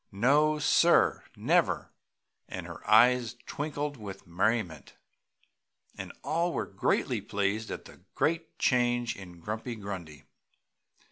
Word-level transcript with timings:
No 0.11 0.57
sir! 0.57 1.25
never!" 1.35 1.91
and 2.49 2.65
her 2.65 2.79
eyes 2.89 3.35
twinkled 3.45 3.97
with 3.97 4.25
merriment. 4.25 4.95
And 5.95 6.11
all 6.23 6.53
were 6.53 6.65
greatly 6.65 7.21
pleased 7.21 7.69
at 7.69 7.85
the 7.85 8.01
great 8.15 8.57
change 8.57 9.15
in 9.15 9.39
Grumpy 9.39 9.75
Grundy. 9.75 10.23